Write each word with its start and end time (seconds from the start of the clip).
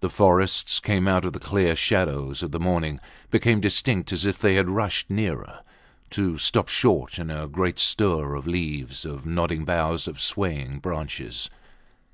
The 0.00 0.08
forests 0.08 0.80
came 0.80 1.06
out 1.06 1.26
of 1.26 1.34
the 1.34 1.38
clear 1.38 1.76
shadows 1.76 2.42
of 2.42 2.50
the 2.50 2.58
morning, 2.58 2.98
became 3.30 3.60
distinct, 3.60 4.10
as 4.10 4.24
if 4.24 4.38
they 4.38 4.54
had 4.54 4.70
rushed 4.70 5.10
nearer 5.10 5.60
to 6.12 6.38
stop 6.38 6.70
short 6.70 7.18
in 7.18 7.28
a 7.30 7.46
great 7.46 7.78
stir 7.78 8.34
of 8.36 8.46
leaves, 8.46 9.04
of 9.04 9.26
nodding 9.26 9.66
boughs, 9.66 10.08
of 10.08 10.18
swaying 10.18 10.78
branches. 10.78 11.50